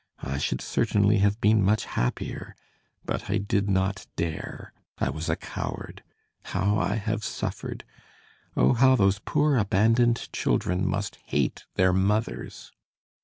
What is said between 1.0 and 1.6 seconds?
have